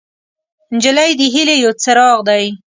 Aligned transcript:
نجلۍ 0.75 1.11
د 1.19 1.21
هیلې 1.33 1.55
یو 1.63 1.71
څراغ 1.83 2.19
دی. 2.29 2.43